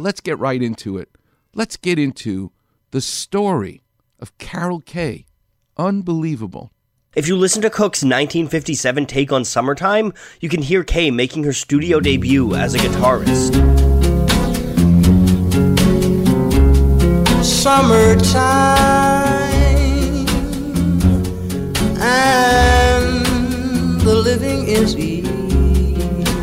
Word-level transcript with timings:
But 0.00 0.06
let's 0.06 0.22
get 0.22 0.38
right 0.38 0.62
into 0.62 0.96
it. 0.96 1.10
Let's 1.54 1.76
get 1.76 1.98
into 1.98 2.52
the 2.90 3.02
story 3.02 3.82
of 4.18 4.38
Carol 4.38 4.80
Kaye. 4.80 5.26
Unbelievable. 5.76 6.72
If 7.14 7.28
you 7.28 7.36
listen 7.36 7.60
to 7.60 7.68
Cooke's 7.68 8.02
1957 8.02 9.04
take 9.04 9.30
on 9.30 9.44
Summertime, 9.44 10.14
you 10.40 10.48
can 10.48 10.62
hear 10.62 10.84
Kaye 10.84 11.10
making 11.10 11.44
her 11.44 11.52
studio 11.52 12.00
debut 12.00 12.54
as 12.54 12.74
a 12.74 12.78
guitarist. 12.78 13.52
Summertime 17.44 18.30
and 22.00 24.00
the 24.00 24.14
living 24.14 24.66
is 24.66 24.96
easy. 24.96 25.28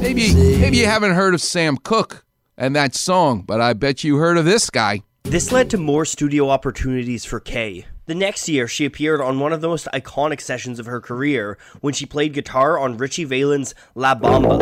Maybe 0.00 0.34
maybe 0.58 0.78
you 0.78 0.86
haven't 0.86 1.14
heard 1.14 1.34
of 1.34 1.40
Sam 1.40 1.76
Cooke 1.76 2.23
and 2.56 2.74
that 2.76 2.94
song, 2.94 3.42
but 3.42 3.60
I 3.60 3.72
bet 3.72 4.04
you 4.04 4.16
heard 4.16 4.38
of 4.38 4.44
this 4.44 4.70
guy. 4.70 5.02
This 5.24 5.50
led 5.50 5.70
to 5.70 5.78
more 5.78 6.04
studio 6.04 6.50
opportunities 6.50 7.24
for 7.24 7.40
Kaye. 7.40 7.86
The 8.06 8.14
next 8.14 8.48
year, 8.48 8.68
she 8.68 8.84
appeared 8.84 9.22
on 9.22 9.40
one 9.40 9.52
of 9.54 9.62
the 9.62 9.68
most 9.68 9.88
iconic 9.94 10.40
sessions 10.42 10.78
of 10.78 10.84
her 10.86 11.00
career 11.00 11.56
when 11.80 11.94
she 11.94 12.04
played 12.04 12.34
guitar 12.34 12.78
on 12.78 12.98
Ritchie 12.98 13.24
Valens' 13.24 13.74
La 13.94 14.14
Bamba. 14.14 14.60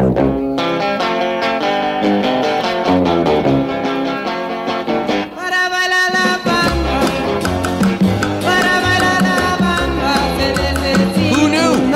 Who 11.35 11.49
knew? 11.49 11.93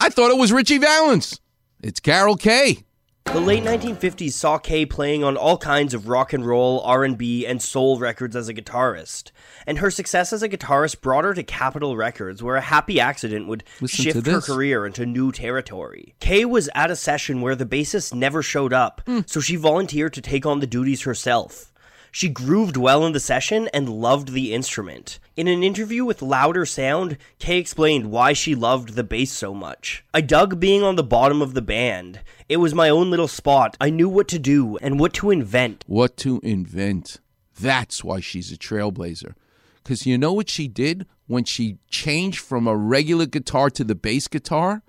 I 0.00 0.08
thought 0.10 0.30
it 0.30 0.38
was 0.38 0.52
Ritchie 0.52 0.78
Valens. 0.78 1.40
It's 1.82 2.00
Carol 2.00 2.36
Kaye. 2.36 2.84
The 3.32 3.40
late 3.44 3.62
1950s 3.62 4.32
saw 4.32 4.58
Kaye 4.58 4.84
playing 4.86 5.22
on 5.22 5.36
all 5.36 5.58
kinds 5.58 5.94
of 5.94 6.08
rock 6.08 6.32
and 6.32 6.44
roll, 6.44 6.80
R&B, 6.80 7.46
and 7.46 7.62
soul 7.62 7.98
records 7.98 8.34
as 8.34 8.48
a 8.48 8.54
guitarist. 8.54 9.30
And 9.66 9.78
her 9.78 9.90
success 9.90 10.32
as 10.32 10.42
a 10.42 10.48
guitarist 10.48 11.00
brought 11.02 11.24
her 11.24 11.34
to 11.34 11.42
Capitol 11.42 11.96
Records, 11.96 12.42
where 12.42 12.56
a 12.56 12.60
happy 12.62 12.98
accident 12.98 13.46
would 13.46 13.64
Listen 13.80 14.02
shift 14.04 14.26
her 14.26 14.40
career 14.40 14.86
into 14.86 15.06
new 15.06 15.30
territory. 15.30 16.14
Kaye 16.20 16.46
was 16.46 16.68
at 16.74 16.90
a 16.90 16.96
session 16.96 17.40
where 17.40 17.54
the 17.54 17.66
bassist 17.66 18.12
never 18.14 18.42
showed 18.42 18.72
up, 18.72 19.02
Hmm. 19.06 19.20
so 19.26 19.40
she 19.40 19.56
volunteered 19.56 20.14
to 20.14 20.20
take 20.22 20.44
on 20.46 20.60
the 20.60 20.66
duties 20.66 21.02
herself. 21.02 21.70
She 22.10 22.28
grooved 22.28 22.76
well 22.76 23.04
in 23.04 23.12
the 23.12 23.20
session 23.20 23.68
and 23.72 23.88
loved 23.88 24.32
the 24.32 24.52
instrument. 24.52 25.18
In 25.36 25.46
an 25.48 25.62
interview 25.62 26.04
with 26.04 26.22
Louder 26.22 26.66
Sound, 26.66 27.18
Kaye 27.38 27.58
explained 27.58 28.10
why 28.10 28.32
she 28.32 28.54
loved 28.54 28.94
the 28.94 29.04
bass 29.04 29.30
so 29.30 29.54
much. 29.54 30.04
I 30.12 30.20
dug 30.20 30.58
being 30.58 30.82
on 30.82 30.96
the 30.96 31.02
bottom 31.02 31.42
of 31.42 31.54
the 31.54 31.62
band. 31.62 32.20
It 32.48 32.56
was 32.56 32.74
my 32.74 32.88
own 32.88 33.10
little 33.10 33.28
spot. 33.28 33.76
I 33.80 33.90
knew 33.90 34.08
what 34.08 34.28
to 34.28 34.38
do 34.38 34.76
and 34.78 34.98
what 34.98 35.12
to 35.14 35.30
invent. 35.30 35.84
What 35.86 36.16
to 36.18 36.40
invent. 36.42 37.20
That's 37.60 38.02
why 38.02 38.20
she's 38.20 38.52
a 38.52 38.56
trailblazer. 38.56 39.34
Because 39.82 40.06
you 40.06 40.18
know 40.18 40.32
what 40.32 40.50
she 40.50 40.68
did 40.68 41.06
when 41.26 41.44
she 41.44 41.78
changed 41.88 42.40
from 42.40 42.66
a 42.66 42.76
regular 42.76 43.26
guitar 43.26 43.70
to 43.70 43.84
the 43.84 43.94
bass 43.94 44.28
guitar? 44.28 44.82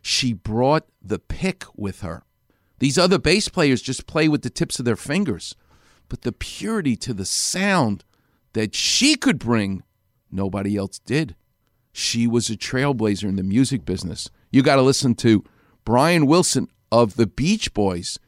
She 0.00 0.32
brought 0.32 0.86
the 1.00 1.18
pick 1.18 1.64
with 1.76 2.00
her. 2.00 2.24
These 2.78 2.98
other 2.98 3.18
bass 3.18 3.48
players 3.48 3.80
just 3.80 4.06
play 4.06 4.28
with 4.28 4.42
the 4.42 4.50
tips 4.50 4.78
of 4.78 4.84
their 4.84 4.96
fingers. 4.96 5.54
But 6.12 6.20
the 6.20 6.32
purity 6.32 6.94
to 6.96 7.14
the 7.14 7.24
sound 7.24 8.04
that 8.52 8.74
she 8.74 9.14
could 9.14 9.38
bring, 9.38 9.82
nobody 10.30 10.76
else 10.76 10.98
did. 10.98 11.34
She 11.90 12.26
was 12.26 12.50
a 12.50 12.54
trailblazer 12.54 13.24
in 13.24 13.36
the 13.36 13.42
music 13.42 13.86
business. 13.86 14.28
You 14.50 14.62
got 14.62 14.76
to 14.76 14.82
listen 14.82 15.14
to 15.14 15.42
Brian 15.86 16.26
Wilson 16.26 16.68
of 16.92 17.16
the 17.16 17.26
Beach 17.26 17.72
Boys. 17.72 18.18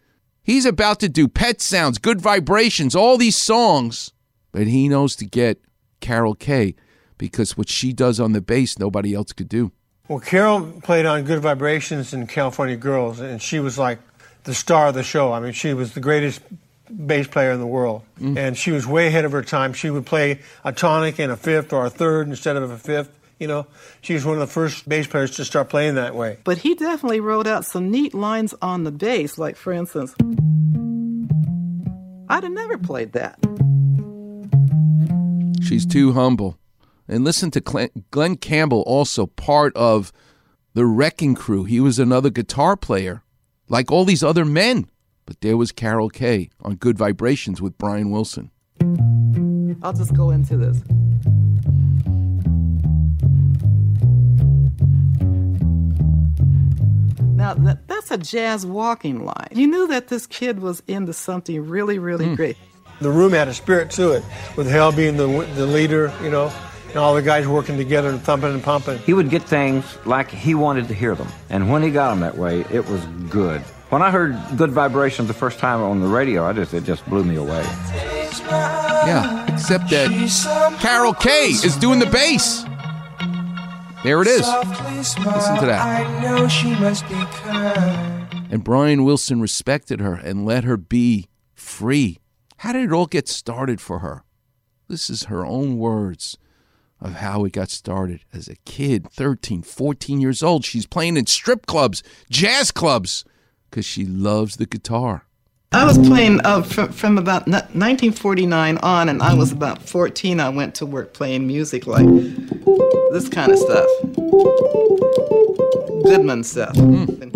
He's 0.42 0.64
about 0.64 0.98
to 1.00 1.10
do 1.10 1.28
Pet 1.28 1.60
Sounds, 1.60 1.98
Good 1.98 2.22
Vibrations, 2.22 2.96
all 2.96 3.18
these 3.18 3.36
songs, 3.36 4.12
but 4.50 4.66
he 4.66 4.88
knows 4.88 5.14
to 5.16 5.26
get 5.26 5.60
Carol 6.00 6.34
Kaye 6.34 6.74
because 7.18 7.58
what 7.58 7.68
she 7.68 7.92
does 7.92 8.18
on 8.18 8.32
the 8.32 8.40
bass, 8.40 8.78
nobody 8.78 9.12
else 9.12 9.34
could 9.34 9.50
do. 9.50 9.72
Well, 10.08 10.20
Carol 10.20 10.80
played 10.82 11.04
on 11.04 11.24
Good 11.24 11.40
Vibrations 11.40 12.14
and 12.14 12.30
California 12.30 12.78
Girls, 12.78 13.20
and 13.20 13.42
she 13.42 13.60
was 13.60 13.76
like 13.76 13.98
the 14.44 14.54
star 14.54 14.86
of 14.86 14.94
the 14.94 15.02
show. 15.02 15.34
I 15.34 15.40
mean, 15.40 15.52
she 15.52 15.74
was 15.74 15.92
the 15.92 16.00
greatest 16.00 16.40
bass 16.90 17.26
player 17.26 17.52
in 17.52 17.60
the 17.60 17.66
world, 17.66 18.02
mm. 18.20 18.36
and 18.36 18.56
she 18.56 18.70
was 18.70 18.86
way 18.86 19.06
ahead 19.06 19.24
of 19.24 19.32
her 19.32 19.42
time. 19.42 19.72
She 19.72 19.90
would 19.90 20.06
play 20.06 20.40
a 20.64 20.72
tonic 20.72 21.18
and 21.18 21.32
a 21.32 21.36
fifth 21.36 21.72
or 21.72 21.86
a 21.86 21.90
third 21.90 22.28
instead 22.28 22.56
of 22.56 22.70
a 22.70 22.78
fifth. 22.78 23.18
You 23.38 23.48
know, 23.48 23.66
she 24.00 24.14
was 24.14 24.24
one 24.24 24.34
of 24.34 24.40
the 24.40 24.46
first 24.46 24.88
bass 24.88 25.06
players 25.06 25.32
to 25.36 25.44
start 25.44 25.68
playing 25.68 25.96
that 25.96 26.14
way. 26.14 26.38
But 26.44 26.58
he 26.58 26.74
definitely 26.74 27.20
wrote 27.20 27.46
out 27.46 27.64
some 27.64 27.90
neat 27.90 28.14
lines 28.14 28.54
on 28.62 28.84
the 28.84 28.92
bass, 28.92 29.38
like, 29.38 29.56
for 29.56 29.72
instance, 29.72 30.14
I'd 32.28 32.44
have 32.44 32.52
never 32.52 32.78
played 32.78 33.12
that. 33.12 33.38
She's 35.62 35.84
too 35.84 36.12
humble. 36.12 36.58
And 37.08 37.24
listen 37.24 37.50
to 37.50 37.60
Glen, 37.60 37.90
Glen 38.10 38.36
Campbell, 38.36 38.82
also 38.86 39.26
part 39.26 39.76
of 39.76 40.12
the 40.74 40.86
Wrecking 40.86 41.34
Crew. 41.34 41.64
He 41.64 41.80
was 41.80 41.98
another 41.98 42.30
guitar 42.30 42.76
player, 42.76 43.22
like 43.68 43.90
all 43.90 44.04
these 44.04 44.22
other 44.22 44.44
men. 44.44 44.86
But 45.26 45.40
there 45.40 45.56
was 45.56 45.72
Carol 45.72 46.10
Kaye 46.10 46.50
on 46.60 46.76
Good 46.76 46.98
Vibrations 46.98 47.62
with 47.62 47.78
Brian 47.78 48.10
Wilson. 48.10 48.50
I'll 49.82 49.92
just 49.92 50.14
go 50.14 50.30
into 50.30 50.56
this. 50.56 50.82
Now, 57.36 57.54
that, 57.54 57.88
that's 57.88 58.10
a 58.10 58.18
jazz 58.18 58.64
walking 58.64 59.24
line. 59.24 59.48
You 59.52 59.66
knew 59.66 59.86
that 59.88 60.08
this 60.08 60.26
kid 60.26 60.60
was 60.60 60.82
into 60.86 61.12
something 61.12 61.66
really, 61.68 61.98
really 61.98 62.26
hmm. 62.26 62.34
great. 62.34 62.56
The 63.00 63.10
room 63.10 63.32
had 63.32 63.48
a 63.48 63.54
spirit 63.54 63.90
to 63.92 64.12
it, 64.12 64.24
with 64.56 64.70
Hal 64.70 64.92
being 64.92 65.16
the 65.16 65.26
the 65.56 65.66
leader. 65.66 66.12
You 66.22 66.30
know, 66.30 66.52
and 66.94 66.96
all 66.96 67.12
the 67.12 67.22
guys 67.22 67.48
working 67.48 67.76
together 67.76 68.08
and 68.08 68.22
thumping 68.22 68.54
and 68.54 68.62
pumping. 68.62 68.98
He 68.98 69.14
would 69.14 69.28
get 69.28 69.42
things 69.42 69.84
like 70.06 70.30
he 70.30 70.54
wanted 70.54 70.86
to 70.88 70.94
hear 70.94 71.16
them. 71.16 71.26
And 71.50 71.68
when 71.68 71.82
he 71.82 71.90
got 71.90 72.10
them 72.10 72.20
that 72.20 72.38
way, 72.38 72.60
it 72.70 72.88
was 72.88 73.04
good. 73.28 73.64
When 73.90 74.02
I 74.02 74.10
heard 74.10 74.36
Good 74.56 74.72
Vibrations 74.72 75.28
the 75.28 75.34
first 75.34 75.58
time 75.58 75.80
on 75.82 76.00
the 76.00 76.06
radio, 76.06 76.44
I 76.44 76.52
just 76.52 76.74
it 76.74 76.84
just 76.84 77.04
blew 77.06 77.22
me 77.24 77.36
away. 77.36 77.62
Yeah, 78.40 79.52
except 79.52 79.90
that 79.90 80.78
Carol 80.80 81.14
Kaye 81.14 81.50
is 81.50 81.76
doing 81.76 81.98
the 81.98 82.06
bass. 82.06 82.64
There 84.02 84.20
it 84.20 84.28
is. 84.28 84.46
Listen 84.46 85.56
to 85.60 85.66
that. 85.66 85.88
And 88.50 88.64
Brian 88.64 89.04
Wilson 89.04 89.40
respected 89.40 90.00
her 90.00 90.14
and 90.14 90.44
let 90.44 90.64
her 90.64 90.76
be 90.76 91.28
free. 91.54 92.18
How 92.58 92.72
did 92.72 92.84
it 92.84 92.92
all 92.92 93.06
get 93.06 93.28
started 93.28 93.80
for 93.80 94.00
her? 94.00 94.24
This 94.88 95.08
is 95.08 95.24
her 95.24 95.44
own 95.46 95.78
words 95.78 96.36
of 97.00 97.14
how 97.14 97.44
it 97.44 97.52
got 97.52 97.70
started. 97.70 98.20
As 98.32 98.48
a 98.48 98.56
kid, 98.64 99.10
13, 99.10 99.62
14 99.62 100.20
years 100.20 100.42
old, 100.42 100.64
she's 100.64 100.86
playing 100.86 101.16
in 101.16 101.26
strip 101.26 101.66
clubs, 101.66 102.02
jazz 102.30 102.70
clubs, 102.70 103.24
because 103.74 103.84
she 103.84 104.06
loves 104.06 104.54
the 104.58 104.66
guitar. 104.66 105.26
I 105.72 105.84
was 105.84 105.98
playing 105.98 106.40
uh, 106.46 106.62
from, 106.62 106.92
from 106.92 107.18
about 107.18 107.48
1949 107.48 108.78
on, 108.78 109.08
and 109.08 109.20
I 109.20 109.34
was 109.34 109.50
about 109.50 109.82
14. 109.82 110.38
I 110.38 110.48
went 110.48 110.76
to 110.76 110.86
work 110.86 111.12
playing 111.12 111.48
music 111.48 111.88
like 111.88 112.06
this 112.06 113.28
kind 113.28 113.50
of 113.50 113.58
stuff. 113.58 113.88
Goodman 116.04 116.44
stuff. 116.44 116.76
And, 116.76 117.34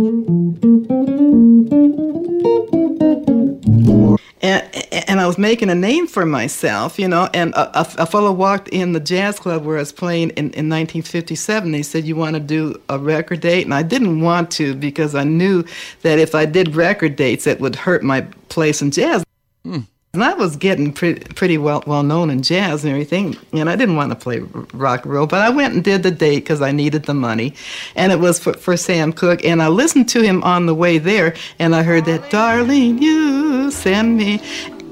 and 5.08 5.20
I 5.20 5.26
was 5.26 5.38
making 5.38 5.70
a 5.70 5.74
name 5.74 6.06
for 6.06 6.26
myself, 6.26 6.98
you 6.98 7.08
know. 7.08 7.28
And 7.32 7.54
a, 7.54 7.80
a, 7.80 7.86
a 7.98 8.06
fellow 8.06 8.30
walked 8.30 8.69
in 8.69 8.92
the 8.92 9.00
jazz 9.00 9.41
club 9.41 9.64
where 9.64 9.76
I 9.76 9.80
was 9.80 9.91
playing 9.91 10.30
in, 10.30 10.50
in 10.50 10.69
1957. 10.69 11.72
They 11.72 11.82
said, 11.82 12.04
You 12.04 12.14
want 12.14 12.34
to 12.34 12.41
do 12.41 12.80
a 12.88 12.98
record 12.98 13.41
date? 13.41 13.64
And 13.64 13.74
I 13.74 13.82
didn't 13.82 14.20
want 14.20 14.50
to 14.52 14.74
because 14.74 15.14
I 15.14 15.24
knew 15.24 15.64
that 16.02 16.19
if 16.19 16.34
I 16.34 16.44
did 16.44 16.76
record 16.76 17.16
dates, 17.16 17.46
it 17.46 17.58
would 17.58 17.74
hurt 17.74 18.02
my 18.04 18.20
place 18.50 18.82
in 18.82 18.91
jazz. 18.91 19.24
Hmm. 19.64 19.80
And 20.14 20.25
I 20.25 20.32
was 20.32 20.56
getting 20.56 20.93
pretty, 20.93 21.20
pretty 21.34 21.58
well 21.58 21.84
well 21.87 22.02
known 22.02 22.31
in 22.31 22.43
jazz 22.43 22.82
and 22.82 22.90
everything, 22.90 23.37
and 23.52 23.69
I 23.69 23.76
didn't 23.76 23.96
want 23.96 24.10
to 24.10 24.16
play 24.16 24.38
rock 24.72 25.05
and 25.05 25.12
roll, 25.12 25.26
but 25.26 25.43
I 25.43 25.50
went 25.50 25.75
and 25.75 25.84
did 25.84 26.02
the 26.02 26.10
date 26.10 26.40
because 26.40 26.62
I 26.62 26.72
needed 26.72 27.05
the 27.05 27.12
money, 27.12 27.55
and 27.94 28.10
it 28.10 28.19
was 28.19 28.38
for, 28.38 28.55
for 28.55 28.75
Sam 28.76 29.12
Cooke, 29.12 29.44
and 29.44 29.62
I 29.62 29.69
listened 29.69 30.08
to 30.08 30.22
him 30.22 30.43
on 30.44 30.64
the 30.64 30.75
way 30.75 30.96
there, 30.96 31.34
and 31.58 31.76
I 31.76 31.82
heard 31.82 32.06
that 32.06 32.31
"Darling, 32.31 33.02
you 33.02 33.70
send 33.70 34.16
me," 34.16 34.40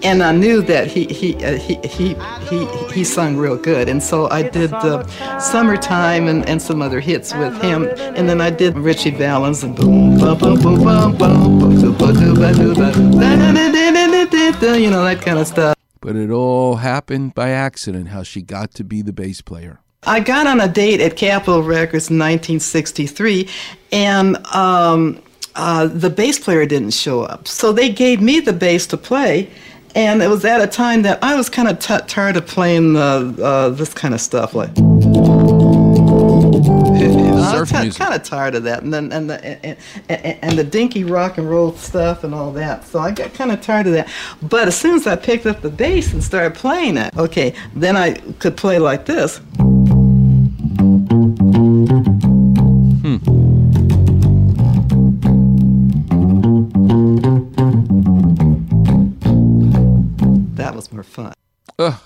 and 0.06 0.22
I 0.22 0.30
knew 0.30 0.62
that 0.62 0.86
he 0.86 1.06
he 1.06 1.34
uh, 1.44 1.58
he, 1.58 1.74
he 1.84 2.14
he 2.48 2.66
he 2.94 3.02
sung 3.04 3.36
real 3.36 3.56
good, 3.56 3.88
and 3.88 4.00
so 4.00 4.30
I 4.30 4.42
did 4.42 4.70
the 4.70 5.04
"Summertime" 5.40 6.28
and, 6.28 6.48
and 6.48 6.62
some 6.62 6.80
other 6.80 7.00
hits 7.00 7.34
with 7.34 7.60
him, 7.60 7.88
and 8.16 8.28
then 8.28 8.40
I 8.40 8.50
did 8.50 8.78
Ritchie 8.78 9.10
Valens 9.10 9.64
and 9.64 9.74
boom 9.74 10.16
boom 10.16 10.38
boom 10.38 10.60
boom 10.60 10.84
boom 10.84 11.16
boom 11.18 11.58
boom 11.58 11.72
dooba 11.82 12.12
dooba 12.12 12.52
dooba 12.54 12.88
da-da-da-da-da-da-da, 13.20 14.74
you 14.74 14.90
know 14.90 15.02
that 15.02 15.20
kind 15.22 15.38
of 15.40 15.46
stuff. 15.48 15.74
But 16.00 16.14
it 16.14 16.30
all 16.30 16.76
happened 16.76 17.34
by 17.34 17.50
accident 17.50 18.08
how 18.08 18.22
she 18.22 18.42
got 18.42 18.74
to 18.74 18.84
be 18.84 19.02
the 19.02 19.12
bass 19.12 19.40
player. 19.40 19.80
I 20.04 20.20
got 20.20 20.46
on 20.46 20.60
a 20.60 20.68
date 20.68 21.00
at 21.00 21.16
Capitol 21.16 21.64
Records 21.64 22.10
in 22.10 22.18
1963, 22.18 23.48
and 23.90 24.36
um, 24.54 25.20
uh, 25.56 25.86
the 25.86 26.10
bass 26.10 26.38
player 26.38 26.64
didn't 26.64 26.92
show 26.92 27.22
up. 27.22 27.48
So 27.48 27.72
they 27.72 27.88
gave 27.88 28.20
me 28.20 28.38
the 28.38 28.52
bass 28.52 28.86
to 28.88 28.96
play, 28.96 29.50
and 29.96 30.22
it 30.22 30.28
was 30.28 30.44
at 30.44 30.60
a 30.60 30.66
time 30.66 31.02
that 31.02 31.18
I 31.22 31.34
was 31.34 31.48
kind 31.48 31.68
of 31.68 31.78
t- 31.78 31.98
tired 32.06 32.36
of 32.36 32.46
playing 32.46 32.96
uh, 32.96 33.34
uh, 33.42 33.68
this 33.70 33.94
kind 33.94 34.14
of 34.14 34.20
stuff, 34.20 34.54
like. 34.54 34.70
I'm 37.72 37.82
music. 37.82 38.00
kind 38.00 38.14
of 38.14 38.22
tired 38.22 38.54
of 38.54 38.64
that, 38.64 38.82
and 38.82 38.92
then 38.92 39.12
and 39.12 39.30
the 39.30 39.44
and, 39.44 39.76
and, 40.08 40.38
and 40.42 40.58
the 40.58 40.64
dinky 40.64 41.04
rock 41.04 41.38
and 41.38 41.48
roll 41.48 41.72
stuff 41.72 42.22
and 42.22 42.34
all 42.34 42.52
that. 42.52 42.84
So 42.86 42.98
I 42.98 43.10
got 43.10 43.34
kind 43.34 43.50
of 43.50 43.60
tired 43.60 43.86
of 43.86 43.94
that. 43.94 44.08
But 44.42 44.68
as 44.68 44.76
soon 44.76 44.94
as 44.94 45.06
I 45.06 45.16
picked 45.16 45.46
up 45.46 45.62
the 45.62 45.70
bass 45.70 46.12
and 46.12 46.22
started 46.22 46.54
playing 46.54 46.96
it, 46.96 47.16
okay, 47.16 47.54
then 47.74 47.96
I 47.96 48.14
could 48.38 48.56
play 48.56 48.78
like 48.78 49.06
this. 49.06 49.40
Ugh, 61.78 62.00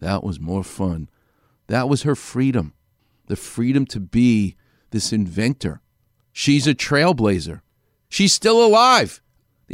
that 0.00 0.22
was 0.22 0.40
more 0.40 0.64
fun. 0.64 1.08
That 1.66 1.88
was 1.88 2.02
her 2.02 2.14
freedom. 2.14 2.74
The 3.26 3.36
freedom 3.36 3.86
to 3.86 4.00
be 4.00 4.56
this 4.90 5.12
inventor. 5.12 5.80
She's 6.32 6.66
a 6.66 6.74
trailblazer. 6.74 7.62
She's 8.08 8.32
still 8.32 8.64
alive. 8.64 9.20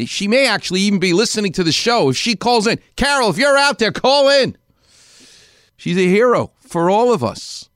She 0.06 0.28
may 0.28 0.46
actually 0.46 0.80
even 0.82 1.00
be 1.00 1.12
listening 1.12 1.52
to 1.52 1.64
the 1.64 1.72
show. 1.72 2.10
If 2.10 2.16
she 2.16 2.36
calls 2.36 2.66
in, 2.66 2.78
Carol, 2.96 3.30
if 3.30 3.38
you're 3.38 3.56
out 3.56 3.78
there, 3.78 3.90
call 3.90 4.28
in. 4.28 4.56
She's 5.76 5.96
a 5.96 6.08
hero 6.08 6.52
for 6.60 6.88
all 6.90 7.12
of 7.12 7.24
us. 7.24 7.68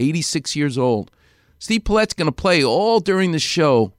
86 0.00 0.56
years 0.56 0.78
old. 0.78 1.10
Steve 1.58 1.84
Paulette's 1.84 2.14
going 2.14 2.26
to 2.26 2.32
play 2.32 2.64
all 2.64 3.00
during 3.00 3.32
the 3.32 3.38
show 3.38 3.92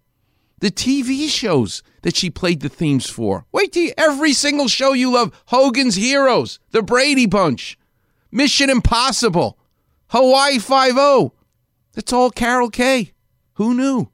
the 0.60 0.72
TV 0.72 1.30
shows 1.30 1.84
that 2.02 2.16
she 2.16 2.30
played 2.30 2.62
the 2.62 2.70
themes 2.70 3.10
for. 3.10 3.46
Wait 3.52 3.74
till 3.74 3.84
you, 3.84 3.94
every 3.98 4.34
single 4.34 4.68
show 4.68 4.94
you 4.94 5.12
love 5.12 5.32
Hogan's 5.48 5.96
Heroes, 5.96 6.60
The 6.72 6.82
Brady 6.82 7.26
Bunch, 7.26 7.78
Mission 8.32 8.70
Impossible, 8.70 9.58
Hawaii 10.08 10.60
5 10.60 10.94
0. 10.94 11.34
That's 11.94 12.14
all 12.14 12.30
Carol 12.30 12.70
Kaye. 12.70 13.14
Who 13.54 13.74
knew? 13.74 14.10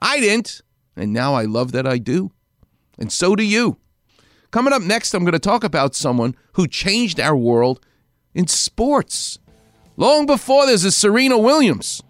I 0.00 0.20
didn't. 0.20 0.62
And 0.96 1.12
now 1.12 1.34
I 1.34 1.44
love 1.44 1.72
that 1.72 1.86
I 1.86 1.98
do. 1.98 2.32
And 2.98 3.12
so 3.12 3.36
do 3.36 3.44
you. 3.44 3.76
Coming 4.50 4.72
up 4.72 4.82
next, 4.82 5.14
I'm 5.14 5.22
going 5.24 5.32
to 5.32 5.38
talk 5.38 5.62
about 5.62 5.94
someone 5.94 6.34
who 6.54 6.66
changed 6.66 7.20
our 7.20 7.36
world 7.36 7.84
in 8.34 8.46
sports. 8.46 9.38
Long 9.96 10.26
before 10.26 10.66
there's 10.66 10.84
a 10.84 10.92
Serena 10.92 11.38
Williams, 11.38 12.02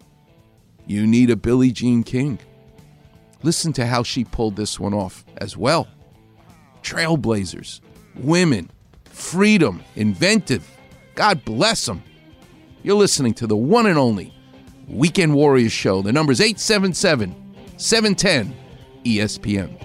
you 0.87 1.05
need 1.05 1.29
a 1.29 1.35
Billie 1.35 1.71
Jean 1.71 2.03
King. 2.03 2.39
Listen 3.41 3.71
to 3.73 3.85
how 3.85 4.03
she 4.03 4.23
pulled 4.25 4.55
this 4.55 4.79
one 4.79 4.93
off 4.93 5.23
as 5.37 5.55
well. 5.55 5.87
Trailblazers, 6.83 7.79
women, 8.15 8.69
freedom, 9.05 9.81
inventive. 9.95 10.69
God 11.15 11.43
bless 11.45 11.85
them. 11.85 12.03
You're 12.83 12.97
listening 12.97 13.33
to 13.35 13.47
the 13.47 13.55
one 13.55 13.85
and 13.85 13.97
only 13.97 14.33
Weekend 14.87 15.33
Warriors 15.33 15.71
Show. 15.71 16.01
The 16.01 16.11
number's 16.11 16.41
877 16.41 17.35
710 17.77 18.55
ESPN. 19.05 19.77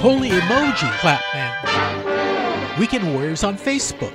Holy 0.00 0.30
emoji 0.30 0.90
clap 1.00 1.22
man. 1.34 2.78
Weekend 2.78 3.12
Warriors 3.12 3.44
on 3.44 3.58
Facebook. 3.58 4.14